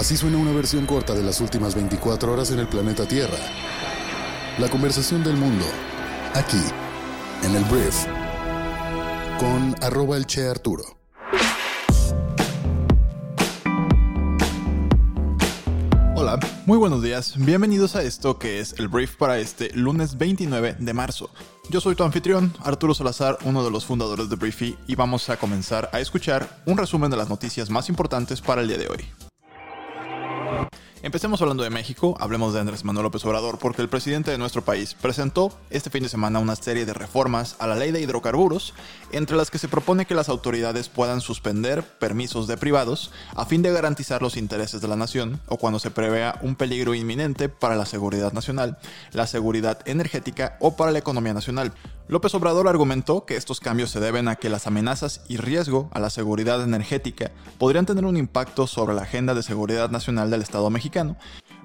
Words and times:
Así 0.00 0.16
suena 0.16 0.38
una 0.38 0.52
versión 0.52 0.86
corta 0.86 1.12
de 1.12 1.22
las 1.22 1.42
últimas 1.42 1.74
24 1.74 2.32
horas 2.32 2.50
en 2.52 2.58
el 2.58 2.66
planeta 2.66 3.06
Tierra. 3.06 3.36
La 4.58 4.70
conversación 4.70 5.22
del 5.22 5.36
mundo, 5.36 5.66
aquí, 6.32 6.62
en 7.42 7.54
el 7.54 7.62
Brief, 7.64 8.06
con 9.38 9.74
arroba 9.82 10.16
el 10.16 10.24
Che 10.24 10.48
Arturo. 10.48 10.84
Hola, 16.16 16.40
muy 16.64 16.78
buenos 16.78 17.02
días, 17.02 17.34
bienvenidos 17.36 17.94
a 17.94 18.02
esto 18.02 18.38
que 18.38 18.58
es 18.58 18.72
el 18.78 18.88
Brief 18.88 19.16
para 19.16 19.38
este 19.38 19.70
lunes 19.74 20.16
29 20.16 20.76
de 20.78 20.94
marzo. 20.94 21.28
Yo 21.68 21.82
soy 21.82 21.94
tu 21.94 22.04
anfitrión, 22.04 22.54
Arturo 22.64 22.94
Salazar, 22.94 23.36
uno 23.44 23.62
de 23.62 23.70
los 23.70 23.84
fundadores 23.84 24.30
de 24.30 24.36
Briefy, 24.36 24.78
y 24.86 24.94
vamos 24.94 25.28
a 25.28 25.36
comenzar 25.36 25.90
a 25.92 26.00
escuchar 26.00 26.62
un 26.64 26.78
resumen 26.78 27.10
de 27.10 27.18
las 27.18 27.28
noticias 27.28 27.68
más 27.68 27.90
importantes 27.90 28.40
para 28.40 28.62
el 28.62 28.68
día 28.68 28.78
de 28.78 28.88
hoy. 28.88 29.29
Empecemos 31.02 31.40
hablando 31.40 31.62
de 31.62 31.70
México, 31.70 32.14
hablemos 32.20 32.52
de 32.52 32.60
Andrés 32.60 32.84
Manuel 32.84 33.04
López 33.04 33.24
Obrador, 33.24 33.58
porque 33.58 33.80
el 33.80 33.88
presidente 33.88 34.30
de 34.30 34.36
nuestro 34.36 34.62
país 34.62 34.92
presentó 34.92 35.50
este 35.70 35.88
fin 35.88 36.02
de 36.02 36.10
semana 36.10 36.40
una 36.40 36.56
serie 36.56 36.84
de 36.84 36.92
reformas 36.92 37.56
a 37.58 37.66
la 37.66 37.74
ley 37.74 37.90
de 37.90 38.02
hidrocarburos, 38.02 38.74
entre 39.10 39.38
las 39.38 39.50
que 39.50 39.56
se 39.56 39.68
propone 39.68 40.04
que 40.04 40.14
las 40.14 40.28
autoridades 40.28 40.90
puedan 40.90 41.22
suspender 41.22 41.82
permisos 41.82 42.46
de 42.46 42.58
privados 42.58 43.12
a 43.34 43.46
fin 43.46 43.62
de 43.62 43.72
garantizar 43.72 44.20
los 44.20 44.36
intereses 44.36 44.82
de 44.82 44.88
la 44.88 44.96
nación 44.96 45.40
o 45.48 45.56
cuando 45.56 45.78
se 45.78 45.90
prevea 45.90 46.38
un 46.42 46.54
peligro 46.54 46.94
inminente 46.94 47.48
para 47.48 47.76
la 47.76 47.86
seguridad 47.86 48.34
nacional, 48.34 48.76
la 49.12 49.26
seguridad 49.26 49.78
energética 49.86 50.58
o 50.60 50.76
para 50.76 50.92
la 50.92 50.98
economía 50.98 51.32
nacional. 51.32 51.72
López 52.08 52.34
Obrador 52.34 52.66
argumentó 52.66 53.24
que 53.24 53.36
estos 53.36 53.60
cambios 53.60 53.90
se 53.90 54.00
deben 54.00 54.26
a 54.26 54.34
que 54.34 54.50
las 54.50 54.66
amenazas 54.66 55.20
y 55.28 55.36
riesgo 55.36 55.88
a 55.92 56.00
la 56.00 56.10
seguridad 56.10 56.60
energética 56.60 57.30
podrían 57.56 57.86
tener 57.86 58.04
un 58.04 58.16
impacto 58.16 58.66
sobre 58.66 58.96
la 58.96 59.02
agenda 59.02 59.32
de 59.32 59.44
seguridad 59.44 59.90
nacional 59.90 60.28
del 60.28 60.42
Estado 60.42 60.68
mexicano, 60.70 60.89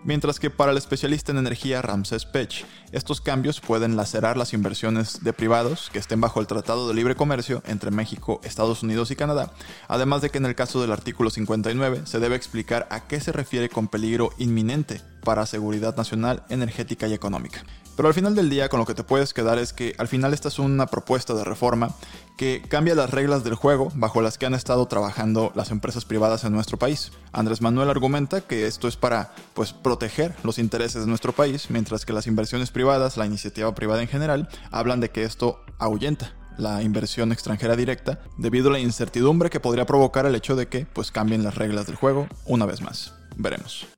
mientras 0.03 0.39
que 0.39 0.49
para 0.49 0.71
el 0.71 0.77
especialista 0.77 1.31
en 1.31 1.37
energía 1.37 1.81
Ramses 1.81 2.25
Pech, 2.25 2.65
estos 2.91 3.19
cambios 3.19 3.59
pueden 3.59 3.97
lacerar 3.97 4.37
las 4.37 4.53
inversiones 4.53 5.23
de 5.23 5.33
privados 5.33 5.89
que 5.91 5.99
estén 5.99 6.21
bajo 6.21 6.39
el 6.39 6.47
Tratado 6.47 6.87
de 6.87 6.93
Libre 6.93 7.15
Comercio 7.15 7.61
entre 7.65 7.91
México, 7.91 8.39
Estados 8.43 8.83
Unidos 8.83 9.11
y 9.11 9.15
Canadá, 9.15 9.51
además 9.87 10.21
de 10.21 10.29
que 10.29 10.37
en 10.37 10.45
el 10.45 10.55
caso 10.55 10.81
del 10.81 10.91
artículo 10.91 11.29
59 11.29 12.01
se 12.05 12.19
debe 12.19 12.35
explicar 12.35 12.87
a 12.91 13.07
qué 13.07 13.19
se 13.19 13.31
refiere 13.31 13.69
con 13.69 13.87
peligro 13.87 14.31
inminente 14.37 15.01
para 15.23 15.45
seguridad 15.45 15.97
nacional, 15.97 16.43
energética 16.49 17.07
y 17.07 17.13
económica. 17.13 17.63
Pero 17.95 18.07
al 18.07 18.13
final 18.13 18.35
del 18.35 18.49
día 18.49 18.69
con 18.69 18.79
lo 18.79 18.85
que 18.85 18.93
te 18.93 19.03
puedes 19.03 19.33
quedar 19.33 19.57
es 19.57 19.73
que 19.73 19.95
al 19.97 20.07
final 20.07 20.33
esta 20.33 20.49
es 20.49 20.59
una 20.59 20.87
propuesta 20.87 21.33
de 21.33 21.43
reforma 21.43 21.95
que 22.37 22.61
cambia 22.67 22.95
las 22.95 23.11
reglas 23.11 23.43
del 23.43 23.55
juego 23.55 23.91
bajo 23.95 24.21
las 24.21 24.37
que 24.37 24.45
han 24.45 24.53
estado 24.53 24.85
trabajando 24.87 25.51
las 25.55 25.71
empresas 25.71 26.03
privadas 26.05 26.43
en 26.43 26.51
nuestro 26.51 26.77
país. 26.77 27.11
Andrés 27.31 27.61
Manuel 27.61 27.89
argumenta 27.89 28.41
que 28.41 28.67
esto 28.67 28.87
es 28.87 28.97
para 28.97 29.33
pues 29.53 29.71
proteger 29.71 30.35
los 30.43 30.59
intereses 30.59 31.01
de 31.01 31.07
nuestro 31.07 31.31
país, 31.31 31.69
mientras 31.69 32.05
que 32.05 32.13
las 32.13 32.27
inversiones 32.27 32.71
privadas, 32.71 33.17
la 33.17 33.25
iniciativa 33.25 33.73
privada 33.73 34.01
en 34.01 34.07
general, 34.07 34.49
hablan 34.71 34.99
de 34.99 35.09
que 35.09 35.23
esto 35.23 35.63
ahuyenta 35.79 36.33
la 36.57 36.81
inversión 36.83 37.31
extranjera 37.31 37.75
directa 37.75 38.19
debido 38.37 38.69
a 38.69 38.73
la 38.73 38.79
incertidumbre 38.79 39.49
que 39.49 39.59
podría 39.59 39.85
provocar 39.85 40.25
el 40.25 40.35
hecho 40.35 40.55
de 40.55 40.67
que 40.67 40.85
pues 40.85 41.11
cambien 41.11 41.43
las 41.43 41.55
reglas 41.55 41.85
del 41.85 41.95
juego 41.95 42.27
una 42.45 42.65
vez 42.65 42.81
más. 42.81 43.13
Veremos. 43.37 43.94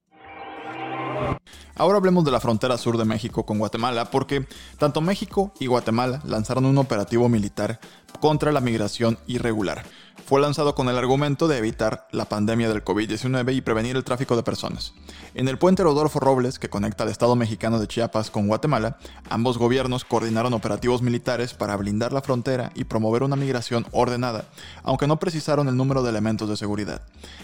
Ahora 1.76 1.98
hablemos 1.98 2.26
de 2.26 2.32
la 2.32 2.40
frontera 2.40 2.78
sur 2.78 2.98
de 2.98 3.06
México 3.06 3.46
con 3.46 3.60
Guatemala, 3.60 4.10
porque 4.10 4.48
tanto 4.78 5.02
México 5.02 5.54
y 5.60 5.68
Guatemala 5.68 6.22
lanzaron 6.26 6.66
un 6.66 6.78
operativo 6.78 7.30
militar 7.30 7.80
contra 8.20 8.52
la 8.52 8.62
migración 8.62 9.18
irregular 9.28 9.84
fue 10.28 10.42
lanzado 10.42 10.76
con 10.76 10.90
el 10.90 10.98
argumento 10.98 11.48
de 11.48 11.58
evitar 11.58 12.06
la 12.12 12.26
pandemia 12.26 12.68
del 12.68 12.84
COVID-19 12.84 13.56
y 13.56 13.62
prevenir 13.62 13.96
el 13.96 14.04
tráfico 14.04 14.36
de 14.36 14.44
personas. 14.44 14.94
En 15.36 15.48
el 15.48 15.58
puente 15.58 15.84
Rodolfo 15.84 16.20
Robles, 16.20 16.60
que 16.60 16.70
conecta 16.70 17.06
al 17.06 17.10
Estado 17.10 17.38
mexicano 17.38 17.80
de 17.80 17.88
Chiapas 17.88 18.30
con 18.30 18.46
Guatemala, 18.46 18.98
ambos 19.30 19.58
gobiernos 19.58 20.04
coordinaron 20.04 20.54
operativos 20.54 21.02
militares 21.02 21.54
para 21.54 21.78
blindar 21.78 22.12
la 22.12 22.22
frontera 22.22 22.74
y 22.76 22.84
promover 22.84 23.24
una 23.24 23.38
migración 23.38 23.86
ordenada, 23.92 24.44
aunque 24.84 25.08
no 25.08 25.18
precisaron 25.18 25.70
el 25.70 25.78
número 25.78 26.04
de 26.04 26.10
elementos 26.10 26.50
de 26.50 26.58
seguridad. 26.58 27.04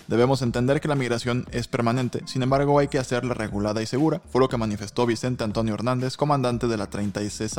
Debemos 0.09 0.41
entender 0.41 0.81
que 0.81 0.89
la 0.89 0.95
migración 0.95 1.45
es 1.51 1.69
permanente, 1.69 2.21
sin 2.25 2.43
embargo 2.43 2.79
hay 2.79 2.89
que 2.89 2.99
hacerla 2.99 3.33
regulada 3.33 3.81
y 3.81 3.85
segura, 3.85 4.21
fue 4.29 4.41
lo 4.41 4.49
que 4.49 4.57
manifestó 4.57 5.05
Vicente 5.05 5.45
Antonio 5.45 5.75
Hernández, 5.75 6.17
comandante 6.17 6.67
de 6.67 6.75
la 6.75 6.89
36 6.89 7.55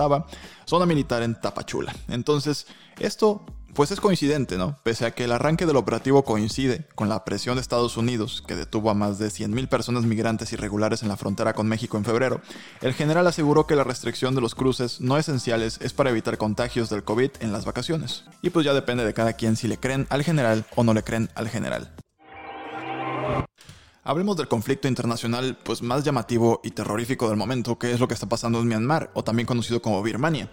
zona 0.66 0.84
militar 0.84 1.22
en 1.22 1.40
Tapachula. 1.40 1.94
Entonces, 2.08 2.66
esto 2.98 3.44
pues 3.74 3.90
es 3.90 4.00
coincidente, 4.00 4.56
¿no? 4.56 4.78
Pese 4.84 5.04
a 5.04 5.10
que 5.10 5.24
el 5.24 5.32
arranque 5.32 5.66
del 5.66 5.76
operativo 5.76 6.24
coincide 6.24 6.86
con 6.94 7.08
la 7.08 7.24
presión 7.24 7.56
de 7.56 7.60
Estados 7.60 7.96
Unidos, 7.96 8.42
que 8.46 8.54
detuvo 8.54 8.90
a 8.90 8.94
más 8.94 9.18
de 9.18 9.28
100.000 9.28 9.68
personas 9.68 10.04
migrantes 10.04 10.52
irregulares 10.52 11.02
en 11.02 11.08
la 11.08 11.16
frontera 11.16 11.54
con 11.54 11.66
México 11.66 11.96
en 11.96 12.04
febrero, 12.04 12.40
el 12.80 12.94
general 12.94 13.26
aseguró 13.26 13.66
que 13.66 13.74
la 13.74 13.84
restricción 13.84 14.34
de 14.34 14.40
los 14.40 14.54
cruces 14.54 15.00
no 15.00 15.18
esenciales 15.18 15.80
es 15.82 15.92
para 15.92 16.10
evitar 16.10 16.38
contagios 16.38 16.88
del 16.88 17.04
COVID 17.04 17.30
en 17.40 17.52
las 17.52 17.64
vacaciones. 17.64 18.24
Y 18.42 18.50
pues 18.50 18.64
ya 18.64 18.72
depende 18.72 19.04
de 19.04 19.14
cada 19.14 19.32
quien 19.32 19.56
si 19.56 19.66
le 19.66 19.78
creen 19.78 20.06
al 20.08 20.22
general 20.22 20.64
o 20.76 20.84
no 20.84 20.94
le 20.94 21.02
creen 21.02 21.28
al 21.34 21.48
general. 21.48 21.92
Hablemos 24.06 24.36
del 24.36 24.48
conflicto 24.48 24.86
internacional 24.86 25.56
pues 25.64 25.80
más 25.80 26.04
llamativo 26.04 26.60
y 26.62 26.72
terrorífico 26.72 27.26
del 27.26 27.38
momento, 27.38 27.78
que 27.78 27.90
es 27.90 28.00
lo 28.00 28.06
que 28.06 28.12
está 28.12 28.28
pasando 28.28 28.60
en 28.60 28.68
Myanmar, 28.68 29.10
o 29.14 29.24
también 29.24 29.46
conocido 29.46 29.80
como 29.80 30.02
Birmania. 30.02 30.50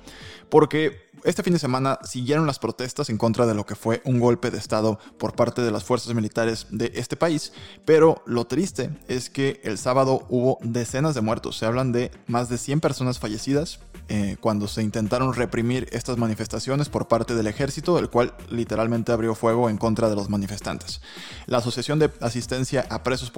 Porque 0.49 1.11
este 1.25 1.43
fin 1.43 1.51
de 1.51 1.59
semana 1.59 1.99
siguieron 2.03 2.47
las 2.47 2.59
protestas 2.59 3.09
en 3.09 3.17
contra 3.17 3.45
de 3.45 3.53
lo 3.53 3.65
que 3.65 3.75
fue 3.75 4.01
un 4.05 4.21
golpe 4.21 4.51
de 4.51 4.57
Estado 4.57 4.99
por 5.17 5.35
parte 5.35 5.61
de 5.61 5.71
las 5.71 5.83
fuerzas 5.83 6.13
militares 6.15 6.67
de 6.71 6.93
este 6.95 7.17
país, 7.17 7.51
pero 7.83 8.23
lo 8.25 8.45
triste 8.45 8.89
es 9.09 9.29
que 9.29 9.59
el 9.65 9.77
sábado 9.77 10.25
hubo 10.29 10.57
decenas 10.61 11.13
de 11.13 11.21
muertos, 11.21 11.57
se 11.57 11.65
hablan 11.65 11.91
de 11.91 12.09
más 12.27 12.47
de 12.47 12.57
100 12.57 12.79
personas 12.79 13.19
fallecidas 13.19 13.81
eh, 14.13 14.35
cuando 14.41 14.67
se 14.67 14.83
intentaron 14.83 15.33
reprimir 15.33 15.87
estas 15.91 16.17
manifestaciones 16.17 16.89
por 16.89 17.07
parte 17.07 17.33
del 17.33 17.47
ejército, 17.47 17.97
el 17.97 18.09
cual 18.09 18.33
literalmente 18.49 19.11
abrió 19.13 19.35
fuego 19.35 19.69
en 19.69 19.77
contra 19.77 20.09
de 20.09 20.15
los 20.15 20.29
manifestantes. 20.29 21.01
La 21.45 21.59
Asociación 21.59 21.97
de 21.97 22.11
Asistencia 22.19 22.85
a 22.89 23.03
Presos 23.03 23.31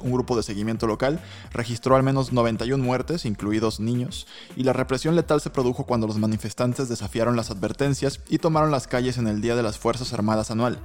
Un 0.00 0.12
grupo 0.12 0.36
de 0.36 0.42
seguimiento 0.42 0.86
local, 0.86 1.20
registró 1.52 1.96
al 1.96 2.02
menos 2.02 2.32
91 2.32 2.82
muertes, 2.82 3.24
incluidos 3.24 3.80
niños, 3.80 4.26
y 4.56 4.64
la 4.64 4.72
represión 4.72 5.14
letal 5.14 5.40
se 5.40 5.50
produjo 5.50 5.84
cuando 5.84 6.06
los 6.06 6.18
manifestantes 6.18 6.88
desafiaron 6.88 7.36
las 7.36 7.50
advertencias 7.50 8.20
y 8.28 8.38
tomaron 8.38 8.70
las 8.70 8.86
calles 8.86 9.18
en 9.18 9.28
el 9.28 9.40
Día 9.40 9.56
de 9.56 9.62
las 9.62 9.78
Fuerzas 9.78 10.12
Armadas 10.12 10.50
anual. 10.50 10.78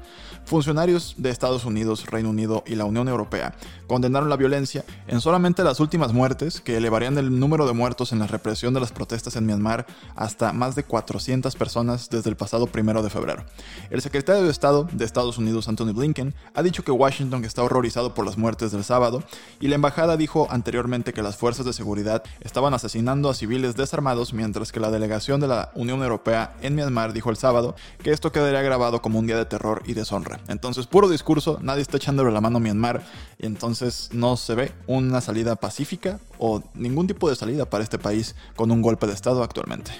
Funcionarios 0.45 1.16
de 1.17 1.29
Estados 1.29 1.66
Unidos, 1.66 2.05
Reino 2.05 2.29
Unido 2.29 2.63
y 2.66 2.75
la 2.75 2.85
Unión 2.85 3.07
Europea 3.07 3.55
condenaron 3.88 4.29
la 4.29 4.38
violencia 4.38 4.85
en 5.07 5.22
solamente 5.22 5.63
las 5.63 5.79
últimas 5.79 6.13
muertes, 6.13 6.61
que 6.61 6.78
elevarían 6.78 7.17
el 7.17 7.39
número 7.39 7.67
de 7.67 7.73
muertos 7.73 8.11
en 8.11 8.19
la 8.19 8.28
represión 8.28 8.73
de 8.73 8.79
las 8.79 8.91
protestas 8.91 9.35
en 9.35 9.45
Myanmar 9.45 9.85
hasta 10.16 10.53
más 10.53 10.75
de 10.75 10.84
400 10.84 11.55
personas 11.55 12.09
desde 12.09 12.29
el 12.29 12.35
pasado 12.35 12.67
primero 12.67 13.01
de 13.03 13.09
febrero. 13.09 13.45
El 13.89 14.01
secretario 14.01 14.44
de 14.44 14.51
Estado 14.51 14.88
de 14.91 15.05
Estados 15.05 15.38
Unidos, 15.38 15.67
Anthony 15.67 15.94
Blinken, 15.94 16.34
ha 16.53 16.63
dicho 16.63 16.84
que 16.84 16.91
Washington 16.91 17.45
está 17.45 17.63
horrorizado 17.63 18.13
por 18.13 18.25
las 18.25 18.38
muertes 18.38 18.56
del 18.57 18.84
sábado 18.84 19.23
y 19.59 19.68
la 19.68 19.75
embajada 19.75 20.18
dijo 20.18 20.47
anteriormente 20.50 21.13
que 21.13 21.22
las 21.22 21.38
fuerzas 21.38 21.66
de 21.66 21.73
seguridad 21.73 22.23
estaban 22.41 22.73
asesinando 22.73 23.29
a 23.29 23.34
civiles 23.34 23.75
desarmados 23.75 24.34
mientras 24.34 24.72
que 24.72 24.79
la 24.79 24.90
delegación 24.90 25.40
de 25.40 25.47
la 25.47 25.72
Unión 25.75 26.01
Europea 26.01 26.56
en 26.62 26.75
Myanmar 26.75 27.13
dijo 27.13 27.29
el 27.29 27.38
sábado 27.38 27.75
que 28.01 28.12
esto 28.12 28.31
quedaría 28.31 28.62
grabado 28.62 29.01
como 29.01 29.19
un 29.19 29.28
día 29.28 29.38
de 29.38 29.46
terror 29.46 29.84
y 29.85 29.94
deshonra. 29.94 30.40
Entonces, 30.47 30.88
puro 30.88 31.07
discurso, 31.09 31.59
nadie 31.62 31.84
está 31.84 31.97
echándole 31.97 32.31
la 32.31 32.41
mano 32.41 32.57
a 32.57 32.59
Myanmar 32.59 33.03
y 33.38 33.46
entonces 33.46 34.09
no 34.12 34.35
se 34.38 34.56
ve 34.56 34.72
una 34.88 35.22
salida 35.22 35.56
pacífica 35.56 36.19
o 36.40 36.63
ningún 36.73 37.07
tipo 37.07 37.29
de 37.29 37.35
salida 37.35 37.69
para 37.69 37.84
este 37.84 38.00
país 38.00 38.35
con 38.56 38.72
un 38.72 38.81
golpe 38.81 39.06
de 39.06 39.13
Estado 39.13 39.44
actualmente. 39.44 39.91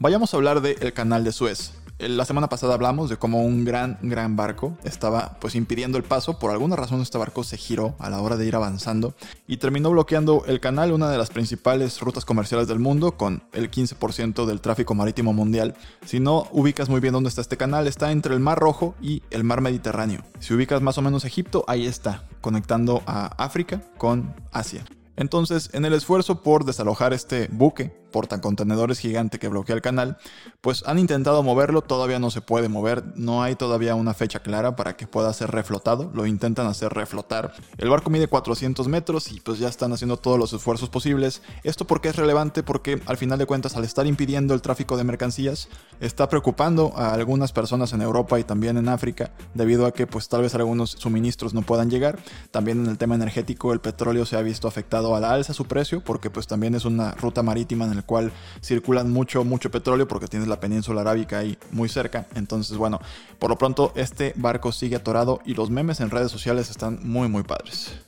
Vayamos 0.00 0.32
a 0.32 0.36
hablar 0.36 0.60
del 0.60 0.92
canal 0.92 1.24
de 1.24 1.32
Suez. 1.32 1.72
La 1.98 2.24
semana 2.24 2.48
pasada 2.48 2.74
hablamos 2.74 3.10
de 3.10 3.16
cómo 3.16 3.42
un 3.42 3.64
gran, 3.64 3.98
gran 4.02 4.36
barco 4.36 4.78
estaba 4.84 5.36
pues 5.40 5.56
impidiendo 5.56 5.98
el 5.98 6.04
paso. 6.04 6.38
Por 6.38 6.52
alguna 6.52 6.76
razón 6.76 7.00
este 7.02 7.18
barco 7.18 7.42
se 7.42 7.56
giró 7.56 7.96
a 7.98 8.08
la 8.08 8.20
hora 8.20 8.36
de 8.36 8.46
ir 8.46 8.54
avanzando 8.54 9.14
y 9.48 9.56
terminó 9.56 9.90
bloqueando 9.90 10.44
el 10.46 10.60
canal, 10.60 10.92
una 10.92 11.10
de 11.10 11.18
las 11.18 11.30
principales 11.30 12.00
rutas 12.00 12.24
comerciales 12.24 12.68
del 12.68 12.78
mundo, 12.78 13.16
con 13.16 13.42
el 13.52 13.68
15% 13.68 14.46
del 14.46 14.60
tráfico 14.60 14.94
marítimo 14.94 15.32
mundial. 15.32 15.74
Si 16.06 16.20
no 16.20 16.46
ubicas 16.52 16.88
muy 16.88 17.00
bien 17.00 17.14
dónde 17.14 17.30
está 17.30 17.40
este 17.40 17.56
canal, 17.56 17.88
está 17.88 18.12
entre 18.12 18.32
el 18.32 18.38
Mar 18.38 18.60
Rojo 18.60 18.94
y 19.02 19.24
el 19.30 19.42
Mar 19.42 19.60
Mediterráneo. 19.60 20.22
Si 20.38 20.54
ubicas 20.54 20.80
más 20.80 20.98
o 20.98 21.02
menos 21.02 21.24
Egipto, 21.24 21.64
ahí 21.66 21.84
está, 21.84 22.28
conectando 22.40 23.02
a 23.06 23.26
África 23.42 23.82
con 23.96 24.36
Asia. 24.52 24.84
Entonces, 25.18 25.68
en 25.72 25.84
el 25.84 25.94
esfuerzo 25.94 26.44
por 26.44 26.64
desalojar 26.64 27.12
este 27.12 27.48
buque 27.50 27.90
portacontenedores 28.10 28.98
gigante 28.98 29.38
que 29.38 29.48
bloquea 29.48 29.76
el 29.76 29.82
canal, 29.82 30.18
pues 30.60 30.82
han 30.86 30.98
intentado 30.98 31.42
moverlo, 31.42 31.82
todavía 31.82 32.18
no 32.18 32.30
se 32.30 32.40
puede 32.40 32.68
mover, 32.68 33.04
no 33.16 33.42
hay 33.42 33.54
todavía 33.54 33.94
una 33.94 34.14
fecha 34.14 34.40
clara 34.40 34.76
para 34.76 34.96
que 34.96 35.06
pueda 35.06 35.32
ser 35.32 35.50
reflotado, 35.50 36.10
lo 36.14 36.26
intentan 36.26 36.66
hacer 36.66 36.92
reflotar. 36.92 37.52
El 37.76 37.90
barco 37.90 38.10
mide 38.10 38.28
400 38.28 38.88
metros 38.88 39.30
y 39.32 39.40
pues 39.40 39.58
ya 39.58 39.68
están 39.68 39.92
haciendo 39.92 40.16
todos 40.16 40.38
los 40.38 40.52
esfuerzos 40.52 40.88
posibles. 40.88 41.42
Esto 41.62 41.86
porque 41.86 42.08
es 42.08 42.16
relevante 42.16 42.62
porque 42.62 43.00
al 43.06 43.16
final 43.16 43.38
de 43.38 43.46
cuentas 43.46 43.76
al 43.76 43.84
estar 43.84 44.06
impidiendo 44.06 44.54
el 44.54 44.62
tráfico 44.62 44.96
de 44.96 45.04
mercancías, 45.04 45.68
está 46.00 46.28
preocupando 46.28 46.92
a 46.96 47.12
algunas 47.12 47.52
personas 47.52 47.92
en 47.92 48.02
Europa 48.02 48.38
y 48.38 48.44
también 48.44 48.76
en 48.76 48.88
África, 48.88 49.32
debido 49.54 49.86
a 49.86 49.92
que 49.92 50.06
pues 50.06 50.28
tal 50.28 50.42
vez 50.42 50.54
algunos 50.54 50.90
suministros 50.90 51.54
no 51.54 51.62
puedan 51.62 51.90
llegar. 51.90 52.18
También 52.50 52.80
en 52.80 52.90
el 52.90 52.98
tema 52.98 53.14
energético 53.14 53.72
el 53.72 53.80
petróleo 53.80 54.26
se 54.26 54.36
ha 54.36 54.42
visto 54.42 54.68
afectado 54.68 55.14
a 55.14 55.20
la 55.20 55.32
alza 55.32 55.52
su 55.52 55.66
precio 55.66 56.02
porque 56.02 56.30
pues 56.30 56.46
también 56.46 56.74
es 56.74 56.84
una 56.84 57.12
ruta 57.12 57.42
marítima 57.42 57.84
en 57.84 57.92
el 57.92 57.97
cual 58.04 58.32
circulan 58.62 59.10
mucho, 59.10 59.44
mucho 59.44 59.70
petróleo 59.70 60.08
porque 60.08 60.26
tienes 60.26 60.48
la 60.48 60.60
península 60.60 61.02
arábica 61.02 61.38
ahí 61.38 61.58
muy 61.70 61.88
cerca. 61.88 62.26
Entonces, 62.34 62.76
bueno, 62.76 63.00
por 63.38 63.50
lo 63.50 63.58
pronto 63.58 63.92
este 63.94 64.32
barco 64.36 64.72
sigue 64.72 64.96
atorado 64.96 65.40
y 65.44 65.54
los 65.54 65.70
memes 65.70 66.00
en 66.00 66.10
redes 66.10 66.30
sociales 66.30 66.70
están 66.70 67.00
muy, 67.02 67.28
muy 67.28 67.42
padres. 67.42 68.07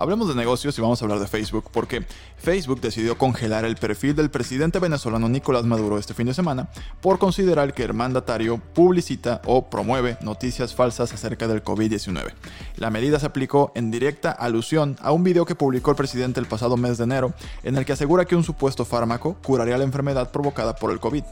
Hablemos 0.00 0.28
de 0.28 0.34
negocios 0.34 0.78
y 0.78 0.80
vamos 0.80 1.02
a 1.02 1.04
hablar 1.04 1.18
de 1.18 1.26
Facebook, 1.26 1.66
porque 1.70 2.06
Facebook 2.38 2.80
decidió 2.80 3.18
congelar 3.18 3.66
el 3.66 3.76
perfil 3.76 4.16
del 4.16 4.30
presidente 4.30 4.78
venezolano 4.78 5.28
Nicolás 5.28 5.66
Maduro 5.66 5.98
este 5.98 6.14
fin 6.14 6.26
de 6.26 6.32
semana 6.32 6.70
por 7.02 7.18
considerar 7.18 7.74
que 7.74 7.82
el 7.82 7.92
mandatario 7.92 8.62
publicita 8.72 9.42
o 9.44 9.68
promueve 9.68 10.16
noticias 10.22 10.74
falsas 10.74 11.12
acerca 11.12 11.48
del 11.48 11.62
COVID-19. 11.62 12.32
La 12.76 12.88
medida 12.88 13.20
se 13.20 13.26
aplicó 13.26 13.72
en 13.74 13.90
directa 13.90 14.30
alusión 14.30 14.96
a 15.02 15.12
un 15.12 15.22
video 15.22 15.44
que 15.44 15.54
publicó 15.54 15.90
el 15.90 15.98
presidente 15.98 16.40
el 16.40 16.46
pasado 16.46 16.78
mes 16.78 16.96
de 16.96 17.04
enero, 17.04 17.34
en 17.62 17.76
el 17.76 17.84
que 17.84 17.92
asegura 17.92 18.24
que 18.24 18.36
un 18.36 18.42
supuesto 18.42 18.86
fármaco 18.86 19.36
curaría 19.42 19.76
la 19.76 19.84
enfermedad 19.84 20.30
provocada 20.30 20.76
por 20.76 20.92
el 20.92 20.98
COVID. 20.98 21.24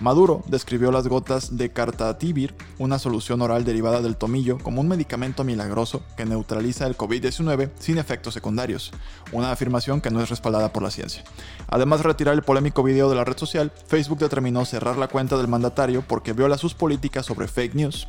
Maduro 0.00 0.42
describió 0.46 0.92
las 0.92 1.08
gotas 1.08 1.56
de 1.56 1.70
Cartativir, 1.70 2.54
una 2.78 2.98
solución 2.98 3.40
oral 3.40 3.64
derivada 3.64 4.02
del 4.02 4.16
tomillo, 4.16 4.58
como 4.58 4.80
un 4.80 4.88
medicamento 4.88 5.42
milagroso 5.42 6.02
que 6.16 6.26
neutraliza 6.26 6.86
el 6.86 6.96
COVID-19 6.96 7.70
sin 7.78 7.98
efectos 8.06 8.34
secundarios, 8.34 8.92
una 9.32 9.50
afirmación 9.50 10.00
que 10.00 10.12
no 10.12 10.22
es 10.22 10.30
respaldada 10.30 10.72
por 10.72 10.84
la 10.84 10.92
ciencia. 10.92 11.24
Además 11.66 11.98
de 11.98 12.04
retirar 12.04 12.34
el 12.34 12.42
polémico 12.42 12.84
video 12.84 13.10
de 13.10 13.16
la 13.16 13.24
red 13.24 13.36
social, 13.36 13.72
Facebook 13.88 14.20
determinó 14.20 14.64
cerrar 14.64 14.96
la 14.96 15.08
cuenta 15.08 15.36
del 15.36 15.48
mandatario 15.48 16.04
porque 16.06 16.32
viola 16.32 16.56
sus 16.56 16.74
políticas 16.74 17.26
sobre 17.26 17.48
fake 17.48 17.74
news. 17.74 18.06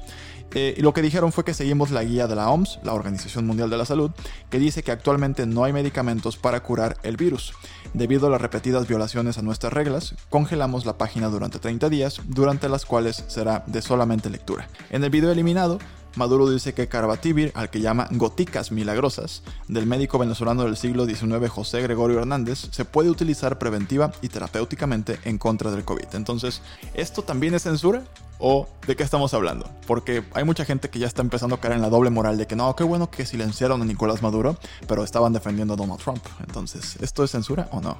Eh, 0.53 0.75
y 0.77 0.81
lo 0.81 0.93
que 0.93 1.01
dijeron 1.01 1.31
fue 1.31 1.43
que 1.43 1.53
seguimos 1.53 1.91
la 1.91 2.03
guía 2.03 2.27
de 2.27 2.35
la 2.35 2.49
OMS, 2.49 2.79
la 2.83 2.93
Organización 2.93 3.45
Mundial 3.45 3.69
de 3.69 3.77
la 3.77 3.85
Salud, 3.85 4.11
que 4.49 4.59
dice 4.59 4.83
que 4.83 4.91
actualmente 4.91 5.45
no 5.45 5.63
hay 5.63 5.73
medicamentos 5.73 6.37
para 6.37 6.61
curar 6.61 6.97
el 7.03 7.17
virus. 7.17 7.53
Debido 7.93 8.27
a 8.27 8.29
las 8.29 8.41
repetidas 8.41 8.87
violaciones 8.87 9.37
a 9.37 9.41
nuestras 9.41 9.73
reglas, 9.73 10.15
congelamos 10.29 10.85
la 10.85 10.97
página 10.97 11.27
durante 11.27 11.59
30 11.59 11.89
días, 11.89 12.21
durante 12.27 12.69
las 12.69 12.85
cuales 12.85 13.25
será 13.27 13.63
de 13.67 13.81
solamente 13.81 14.29
lectura. 14.29 14.69
En 14.89 15.03
el 15.03 15.09
video 15.09 15.31
eliminado, 15.31 15.79
Maduro 16.17 16.49
dice 16.49 16.73
que 16.73 16.87
Carbativir, 16.87 17.51
al 17.53 17.69
que 17.69 17.79
llama 17.79 18.07
goticas 18.09 18.71
milagrosas, 18.71 19.43
del 19.67 19.85
médico 19.85 20.17
venezolano 20.17 20.63
del 20.63 20.75
siglo 20.75 21.05
XIX 21.05 21.47
José 21.47 21.79
Gregorio 21.81 22.17
Hernández, 22.17 22.69
se 22.71 22.85
puede 22.85 23.11
utilizar 23.11 23.59
preventiva 23.59 24.11
y 24.23 24.29
terapéuticamente 24.29 25.19
en 25.25 25.37
contra 25.37 25.69
del 25.69 25.85
COVID. 25.85 26.07
Entonces, 26.13 26.63
¿esto 26.95 27.21
también 27.21 27.53
es 27.53 27.63
censura? 27.63 28.03
¿O 28.39 28.67
de 28.87 28.95
qué 28.95 29.03
estamos 29.03 29.35
hablando? 29.35 29.69
Porque 29.85 30.23
hay 30.33 30.43
mucha 30.43 30.65
gente 30.65 30.89
que 30.89 30.97
ya 30.97 31.05
está 31.05 31.21
empezando 31.21 31.55
a 31.55 31.59
caer 31.59 31.75
en 31.75 31.83
la 31.83 31.89
doble 31.89 32.09
moral 32.09 32.37
de 32.37 32.47
que 32.47 32.55
no, 32.55 32.75
qué 32.75 32.83
bueno 32.83 33.11
que 33.11 33.25
silenciaron 33.27 33.83
a 33.83 33.85
Nicolás 33.85 34.23
Maduro, 34.23 34.57
pero 34.87 35.03
estaban 35.03 35.33
defendiendo 35.33 35.75
a 35.75 35.77
Donald 35.77 36.01
Trump. 36.01 36.25
Entonces, 36.39 36.97
¿esto 36.99 37.23
es 37.23 37.29
censura 37.29 37.69
o 37.71 37.79
no? 37.79 37.95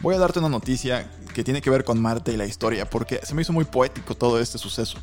Voy 0.00 0.14
a 0.14 0.18
darte 0.18 0.38
una 0.38 0.50
noticia 0.50 1.10
que 1.34 1.42
tiene 1.42 1.62
que 1.62 1.70
ver 1.70 1.82
con 1.82 2.00
Marte 2.00 2.32
y 2.32 2.36
la 2.36 2.44
historia, 2.44 2.88
porque 2.88 3.20
se 3.24 3.34
me 3.34 3.40
hizo 3.40 3.52
muy 3.52 3.64
poético 3.64 4.14
todo 4.14 4.38
este 4.38 4.58
suceso. 4.58 4.98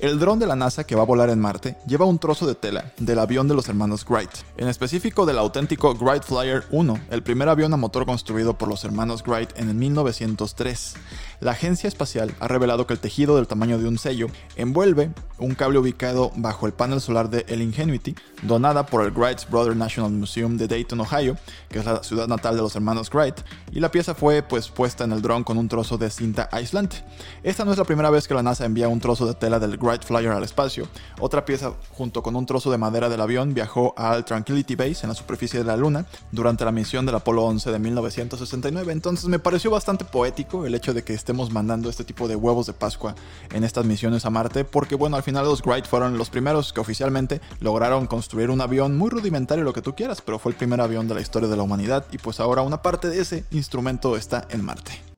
El 0.00 0.20
dron 0.20 0.38
de 0.38 0.46
la 0.46 0.54
NASA 0.54 0.84
que 0.84 0.94
va 0.94 1.02
a 1.02 1.06
volar 1.06 1.28
en 1.28 1.40
Marte 1.40 1.76
lleva 1.84 2.04
un 2.04 2.20
trozo 2.20 2.46
de 2.46 2.54
tela 2.54 2.92
del 2.98 3.18
avión 3.18 3.48
de 3.48 3.54
los 3.54 3.68
hermanos 3.68 4.06
Wright, 4.08 4.30
en 4.56 4.68
específico 4.68 5.26
del 5.26 5.38
auténtico 5.38 5.92
Wright 5.94 6.22
Flyer 6.22 6.62
1, 6.70 7.00
el 7.10 7.24
primer 7.24 7.48
avión 7.48 7.74
a 7.74 7.76
motor 7.76 8.06
construido 8.06 8.56
por 8.56 8.68
los 8.68 8.84
hermanos 8.84 9.24
Wright 9.26 9.58
en 9.58 9.70
el 9.70 9.74
1903. 9.74 10.94
La 11.40 11.50
agencia 11.50 11.88
espacial 11.88 12.32
ha 12.38 12.46
revelado 12.46 12.86
que 12.86 12.92
el 12.92 13.00
tejido 13.00 13.34
del 13.34 13.48
tamaño 13.48 13.76
de 13.76 13.88
un 13.88 13.98
sello 13.98 14.28
envuelve 14.54 15.10
un 15.38 15.56
cable 15.56 15.78
ubicado 15.78 16.30
bajo 16.36 16.66
el 16.66 16.72
panel 16.72 17.00
solar 17.00 17.28
de 17.28 17.44
El 17.48 17.62
Ingenuity, 17.62 18.14
donada 18.42 18.86
por 18.86 19.04
el 19.04 19.12
Wright 19.12 19.48
Brother 19.50 19.74
National 19.74 20.12
Museum 20.12 20.56
de 20.56 20.68
Dayton, 20.68 21.00
Ohio, 21.00 21.36
que 21.68 21.80
es 21.80 21.84
la 21.84 22.04
ciudad 22.04 22.28
natal 22.28 22.54
de 22.54 22.62
los 22.62 22.76
hermanos 22.76 23.10
Wright, 23.12 23.40
y 23.72 23.80
la 23.80 23.90
pieza 23.90 24.14
fue 24.14 24.42
pues 24.42 24.68
puesta 24.68 25.04
en 25.04 25.12
el 25.12 25.22
dron 25.22 25.42
con 25.42 25.58
un 25.58 25.68
trozo 25.68 25.98
de 25.98 26.10
cinta 26.10 26.48
aislante. 26.52 27.04
Esta 27.42 27.64
no 27.64 27.72
es 27.72 27.78
la 27.78 27.84
primera 27.84 28.10
vez 28.10 28.28
que 28.28 28.34
la 28.34 28.42
NASA 28.42 28.64
envía 28.64 28.88
un 28.88 29.00
trozo 29.00 29.26
de 29.26 29.34
tela 29.34 29.58
del 29.58 29.76
Wright 29.88 30.04
Flyer 30.04 30.32
al 30.32 30.44
espacio. 30.44 30.86
Otra 31.18 31.44
pieza, 31.44 31.72
junto 31.92 32.22
con 32.22 32.36
un 32.36 32.44
trozo 32.44 32.70
de 32.70 32.76
madera 32.76 33.08
del 33.08 33.20
avión, 33.20 33.54
viajó 33.54 33.94
al 33.96 34.24
Tranquility 34.24 34.74
Base 34.74 35.00
en 35.02 35.08
la 35.08 35.14
superficie 35.14 35.58
de 35.58 35.64
la 35.64 35.76
Luna 35.76 36.04
durante 36.30 36.64
la 36.64 36.72
misión 36.72 37.06
del 37.06 37.14
Apolo 37.14 37.44
11 37.44 37.72
de 37.72 37.78
1969. 37.78 38.92
Entonces 38.92 39.26
me 39.26 39.38
pareció 39.38 39.70
bastante 39.70 40.04
poético 40.04 40.66
el 40.66 40.74
hecho 40.74 40.92
de 40.92 41.02
que 41.04 41.14
estemos 41.14 41.50
mandando 41.50 41.88
este 41.88 42.04
tipo 42.04 42.28
de 42.28 42.36
huevos 42.36 42.66
de 42.66 42.74
Pascua 42.74 43.14
en 43.50 43.64
estas 43.64 43.86
misiones 43.86 44.26
a 44.26 44.30
Marte, 44.30 44.64
porque 44.64 44.94
bueno, 44.94 45.16
al 45.16 45.22
final 45.22 45.46
los 45.46 45.62
Wright 45.62 45.86
fueron 45.86 46.18
los 46.18 46.28
primeros 46.28 46.72
que 46.72 46.80
oficialmente 46.80 47.40
lograron 47.60 48.06
construir 48.06 48.50
un 48.50 48.60
avión 48.60 48.96
muy 48.98 49.08
rudimentario, 49.08 49.64
lo 49.64 49.72
que 49.72 49.82
tú 49.82 49.94
quieras, 49.94 50.20
pero 50.20 50.38
fue 50.38 50.52
el 50.52 50.58
primer 50.58 50.80
avión 50.80 51.08
de 51.08 51.14
la 51.14 51.20
historia 51.20 51.48
de 51.48 51.56
la 51.56 51.62
humanidad 51.62 52.04
y 52.12 52.18
pues 52.18 52.40
ahora 52.40 52.62
una 52.62 52.82
parte 52.82 53.08
de 53.08 53.20
ese 53.20 53.44
instrumento 53.50 54.16
está 54.16 54.46
en 54.50 54.64
Marte. 54.64 55.08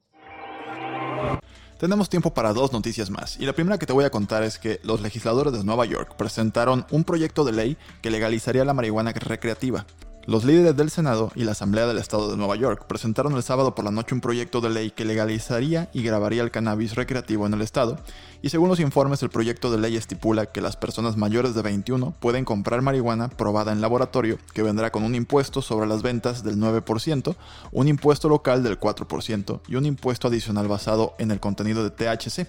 Tenemos 1.80 2.10
tiempo 2.10 2.34
para 2.34 2.52
dos 2.52 2.74
noticias 2.74 3.08
más, 3.08 3.38
y 3.40 3.46
la 3.46 3.54
primera 3.54 3.78
que 3.78 3.86
te 3.86 3.94
voy 3.94 4.04
a 4.04 4.10
contar 4.10 4.42
es 4.42 4.58
que 4.58 4.80
los 4.82 5.00
legisladores 5.00 5.54
de 5.54 5.64
Nueva 5.64 5.86
York 5.86 6.14
presentaron 6.14 6.84
un 6.90 7.04
proyecto 7.04 7.42
de 7.42 7.52
ley 7.52 7.78
que 8.02 8.10
legalizaría 8.10 8.66
la 8.66 8.74
marihuana 8.74 9.12
recreativa. 9.12 9.86
Los 10.26 10.44
líderes 10.44 10.76
del 10.76 10.90
Senado 10.90 11.32
y 11.34 11.44
la 11.44 11.52
Asamblea 11.52 11.86
del 11.86 11.96
Estado 11.96 12.30
de 12.30 12.36
Nueva 12.36 12.54
York 12.54 12.84
presentaron 12.86 13.34
el 13.34 13.42
sábado 13.42 13.74
por 13.74 13.86
la 13.86 13.90
noche 13.90 14.14
un 14.14 14.20
proyecto 14.20 14.60
de 14.60 14.68
ley 14.68 14.90
que 14.90 15.06
legalizaría 15.06 15.88
y 15.94 16.02
grabaría 16.02 16.42
el 16.42 16.50
cannabis 16.50 16.94
recreativo 16.94 17.46
en 17.46 17.54
el 17.54 17.62
Estado, 17.62 17.98
y 18.42 18.50
según 18.50 18.68
los 18.68 18.80
informes 18.80 19.22
el 19.22 19.30
proyecto 19.30 19.72
de 19.72 19.78
ley 19.78 19.96
estipula 19.96 20.44
que 20.46 20.60
las 20.60 20.76
personas 20.76 21.16
mayores 21.16 21.54
de 21.54 21.62
21 21.62 22.14
pueden 22.20 22.44
comprar 22.44 22.82
marihuana 22.82 23.30
probada 23.30 23.72
en 23.72 23.80
laboratorio 23.80 24.38
que 24.52 24.62
vendrá 24.62 24.92
con 24.92 25.04
un 25.04 25.14
impuesto 25.14 25.62
sobre 25.62 25.86
las 25.86 26.02
ventas 26.02 26.44
del 26.44 26.58
9%, 26.58 27.34
un 27.72 27.88
impuesto 27.88 28.28
local 28.28 28.62
del 28.62 28.78
4% 28.78 29.60
y 29.68 29.76
un 29.76 29.86
impuesto 29.86 30.28
adicional 30.28 30.68
basado 30.68 31.14
en 31.18 31.30
el 31.30 31.40
contenido 31.40 31.82
de 31.82 31.90
THC. 31.90 32.46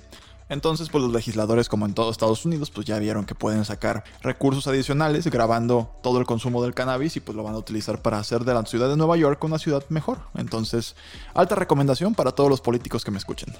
Entonces, 0.52 0.90
pues 0.90 1.02
los 1.02 1.14
legisladores, 1.14 1.70
como 1.70 1.86
en 1.86 1.94
todo 1.94 2.12
Estados 2.12 2.44
Unidos, 2.44 2.72
pues 2.72 2.86
ya 2.86 3.00
vieron 3.00 3.26
que 3.26 3.36
pueden 3.36 3.64
sacar 3.64 4.04
recursos 4.22 4.68
adicionales 4.68 5.26
grabando 5.28 5.96
todo 6.04 6.20
el 6.20 6.26
consumo 6.26 6.62
del 6.62 6.74
cannabis 6.74 7.16
y 7.16 7.22
pues 7.22 7.38
lo 7.38 7.44
van 7.44 7.56
a 7.56 7.58
utilizar 7.58 8.02
para 8.02 8.20
hacer 8.20 8.44
de 8.44 8.54
la 8.54 8.66
ciudad 8.66 8.90
de 8.90 8.98
Nueva 8.98 9.16
York 9.16 9.42
una 9.46 9.60
ciudad 9.60 9.86
mejor. 9.88 10.20
Entonces, 10.36 10.98
alta 11.34 11.56
recomendación 11.56 12.16
para 12.16 12.34
todos 12.34 12.50
los 12.50 12.60
políticos 12.60 13.06
que 13.06 13.12
me 13.12 13.18
escuchen. 13.18 13.56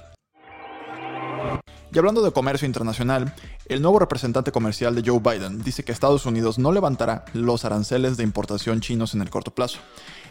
Y 1.94 1.98
hablando 1.98 2.22
de 2.22 2.32
comercio 2.32 2.66
internacional, 2.66 3.34
el 3.66 3.82
nuevo 3.82 3.98
representante 3.98 4.50
comercial 4.50 4.94
de 4.94 5.02
Joe 5.04 5.20
Biden 5.20 5.62
dice 5.62 5.84
que 5.84 5.92
Estados 5.92 6.24
Unidos 6.24 6.58
no 6.58 6.72
levantará 6.72 7.26
los 7.34 7.66
aranceles 7.66 8.16
de 8.16 8.22
importación 8.22 8.80
chinos 8.80 9.12
en 9.12 9.20
el 9.20 9.28
corto 9.28 9.50
plazo. 9.50 9.78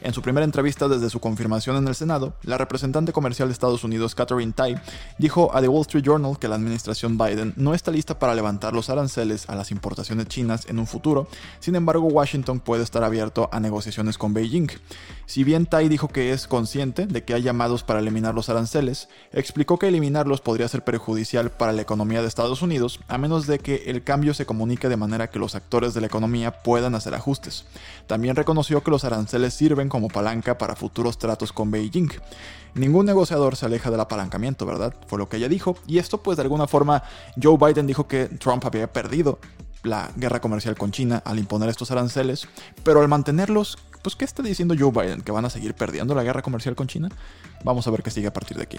En 0.02 0.16
su 0.16 0.24
primera 0.24 0.44
entrevista 0.44 0.88
desde 0.88 1.12
su 1.12 1.20
confirmación 1.20 1.76
en 1.76 1.88
el 1.88 1.94
Senado, 1.94 2.34
la 2.42 2.58
representante 2.58 3.14
comercial 3.14 3.48
de 3.48 3.54
Estados 3.54 3.84
Unidos, 3.84 4.16
Catherine 4.16 4.52
Tai, 4.52 4.82
dijo 5.20 5.56
a 5.56 5.62
The 5.62 5.68
Wall 5.68 5.82
Street 5.82 6.04
Journal 6.04 6.40
que 6.40 6.48
la 6.48 6.56
administración 6.56 7.20
Biden 7.20 7.54
no 7.56 7.76
está 7.76 7.92
lista 7.92 8.18
para 8.18 8.34
levantar 8.34 8.74
los 8.74 8.90
aranceles 8.90 9.48
a 9.48 9.54
las 9.54 9.70
importaciones 9.70 10.28
chinas 10.28 10.66
en 10.68 10.80
un 10.80 10.88
futuro, 10.88 11.28
sin 11.60 11.76
embargo 11.76 12.08
Washington 12.08 12.60
puede 12.60 12.82
estar 12.82 13.04
abierto 13.04 13.48
a 13.52 13.60
negociaciones 13.60 14.18
con 14.18 14.34
Beijing. 14.34 14.70
Si 15.28 15.44
bien 15.44 15.68
Tai 15.68 15.88
dijo 15.88 16.08
que 16.08 16.32
es 16.32 16.48
consciente 16.48 17.06
de 17.06 17.24
que 17.24 17.36
hay 17.36 17.44
llamados 17.44 17.84
para 17.84 18.00
eliminar 18.00 18.34
los 18.34 18.50
aranceles, 18.50 19.08
explicó 19.32 19.78
que 19.78 19.88
eliminarlos 19.88 20.42
podría 20.42 20.68
ser 20.68 20.84
perjudicial 20.84 21.51
para 21.58 21.74
la 21.74 21.82
economía 21.82 22.22
de 22.22 22.28
Estados 22.28 22.62
Unidos, 22.62 23.00
a 23.08 23.18
menos 23.18 23.48
de 23.48 23.60
que 23.60 23.84
el 23.88 24.04
cambio 24.04 24.34
se 24.34 24.46
comunique 24.46 24.90
de 24.90 24.98
manera 24.98 25.30
que 25.30 25.40
los 25.40 25.56
actores 25.56 25.94
de 25.94 26.02
la 26.02 26.08
economía 26.08 26.64
puedan 26.64 26.96
hacer 26.96 27.14
ajustes. 27.14 27.66
También 28.08 28.36
reconoció 28.36 28.84
que 28.84 28.92
los 28.92 29.04
aranceles 29.04 29.54
sirven 29.54 29.90
como 29.90 30.08
palanca 30.08 30.58
para 30.58 30.76
futuros 30.76 31.18
tratos 31.18 31.54
con 31.54 31.72
Beijing. 31.72 32.10
Ningún 32.74 33.06
negociador 33.06 33.56
se 33.56 33.66
aleja 33.66 33.92
del 33.92 34.00
apalancamiento, 34.00 34.66
¿verdad? 34.66 34.96
Fue 35.08 35.20
lo 35.20 35.30
que 35.30 35.38
ella 35.38 35.50
dijo. 35.50 35.76
Y 35.88 35.98
esto 35.98 36.22
pues 36.24 36.38
de 36.38 36.44
alguna 36.44 36.68
forma 36.68 37.04
Joe 37.42 37.58
Biden 37.58 37.88
dijo 37.88 38.08
que 38.08 38.26
Trump 38.26 38.66
había 38.66 38.92
perdido 38.92 39.40
la 39.84 40.12
guerra 40.16 40.42
comercial 40.42 40.76
con 40.78 40.92
China 40.92 41.22
al 41.26 41.40
imponer 41.40 41.70
estos 41.70 41.92
aranceles, 41.92 42.48
pero 42.84 43.02
al 43.02 43.08
mantenerlos, 43.08 43.78
pues 44.04 44.16
¿qué 44.16 44.26
está 44.26 44.44
diciendo 44.44 44.76
Joe 44.78 44.92
Biden? 44.92 45.22
¿Que 45.22 45.32
van 45.32 45.46
a 45.46 45.50
seguir 45.50 45.74
perdiendo 45.74 46.16
la 46.16 46.24
guerra 46.24 46.42
comercial 46.42 46.76
con 46.76 46.88
China? 46.88 47.10
Vamos 47.64 47.88
a 47.88 47.92
ver 47.92 48.04
qué 48.04 48.12
sigue 48.12 48.28
a 48.28 48.34
partir 48.34 48.58
de 48.58 48.64
aquí. 48.64 48.78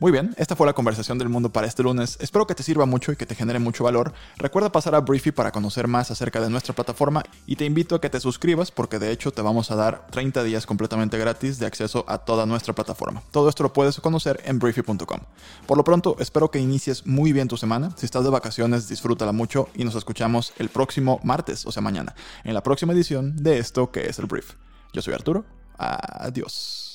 Muy 0.00 0.12
bien, 0.12 0.32
esta 0.38 0.54
fue 0.54 0.64
la 0.64 0.74
conversación 0.74 1.18
del 1.18 1.28
mundo 1.28 1.50
para 1.50 1.66
este 1.66 1.82
lunes. 1.82 2.18
Espero 2.20 2.46
que 2.46 2.54
te 2.54 2.62
sirva 2.62 2.86
mucho 2.86 3.10
y 3.10 3.16
que 3.16 3.26
te 3.26 3.34
genere 3.34 3.58
mucho 3.58 3.82
valor. 3.82 4.12
Recuerda 4.36 4.70
pasar 4.70 4.94
a 4.94 5.00
Briefy 5.00 5.32
para 5.32 5.50
conocer 5.50 5.88
más 5.88 6.12
acerca 6.12 6.40
de 6.40 6.48
nuestra 6.48 6.72
plataforma 6.72 7.24
y 7.46 7.56
te 7.56 7.64
invito 7.64 7.96
a 7.96 8.00
que 8.00 8.08
te 8.08 8.20
suscribas 8.20 8.70
porque 8.70 9.00
de 9.00 9.10
hecho 9.10 9.32
te 9.32 9.42
vamos 9.42 9.72
a 9.72 9.74
dar 9.74 10.06
30 10.12 10.44
días 10.44 10.66
completamente 10.66 11.18
gratis 11.18 11.58
de 11.58 11.66
acceso 11.66 12.04
a 12.06 12.18
toda 12.18 12.46
nuestra 12.46 12.76
plataforma. 12.76 13.24
Todo 13.32 13.48
esto 13.48 13.64
lo 13.64 13.72
puedes 13.72 13.98
conocer 13.98 14.40
en 14.44 14.60
briefy.com. 14.60 15.20
Por 15.66 15.76
lo 15.76 15.82
pronto, 15.82 16.14
espero 16.20 16.52
que 16.52 16.60
inicies 16.60 17.04
muy 17.04 17.32
bien 17.32 17.48
tu 17.48 17.56
semana. 17.56 17.90
Si 17.96 18.06
estás 18.06 18.22
de 18.22 18.30
vacaciones, 18.30 18.88
disfrútala 18.88 19.32
mucho 19.32 19.68
y 19.74 19.82
nos 19.82 19.96
escuchamos 19.96 20.52
el 20.58 20.68
próximo 20.68 21.18
martes, 21.24 21.66
o 21.66 21.72
sea 21.72 21.82
mañana, 21.82 22.14
en 22.44 22.54
la 22.54 22.62
próxima 22.62 22.92
edición 22.92 23.34
de 23.34 23.58
esto 23.58 23.90
que 23.90 24.08
es 24.08 24.20
el 24.20 24.26
Brief. 24.26 24.52
Yo 24.92 25.02
soy 25.02 25.14
Arturo. 25.14 25.44
Adiós. 25.76 26.87